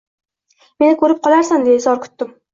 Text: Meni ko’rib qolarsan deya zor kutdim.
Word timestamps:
Meni 0.83 0.95
ko’rib 1.03 1.21
qolarsan 1.29 1.69
deya 1.69 1.85
zor 1.87 2.03
kutdim. 2.09 2.35